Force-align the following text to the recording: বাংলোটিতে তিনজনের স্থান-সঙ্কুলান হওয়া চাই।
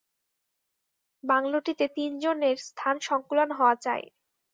বাংলোটিতে 1.23 1.85
তিনজনের 1.95 2.57
স্থান-সঙ্কুলান 2.67 3.49
হওয়া 3.51 3.75
চাই। 3.75 4.03